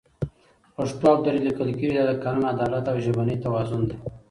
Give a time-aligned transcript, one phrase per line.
[0.75, 3.83] پښتو او دري لیکل کېږي، دا د قانون، عدالت او ژبني توازن